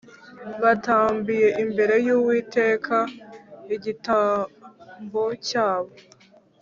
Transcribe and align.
batambiye 0.61 1.47
imbere 1.63 1.95
y 2.05 2.09
Uwiteka 2.15 2.97
igitambo 3.75 5.23
cyabo 5.47 5.93